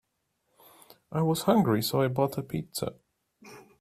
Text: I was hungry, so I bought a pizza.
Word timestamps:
I 1.11 1.21
was 1.21 1.43
hungry, 1.43 1.83
so 1.83 2.01
I 2.01 2.07
bought 2.07 2.39
a 2.39 2.41
pizza. 2.41 2.95